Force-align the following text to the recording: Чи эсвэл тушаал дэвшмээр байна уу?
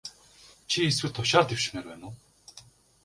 Чи 0.69 0.77
эсвэл 0.89 1.11
тушаал 1.15 1.45
дэвшмээр 1.47 1.85
байна 1.89 2.05
уу? 2.07 2.15